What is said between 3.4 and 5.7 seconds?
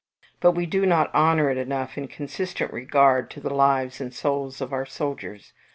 lives and souls of our soldiers.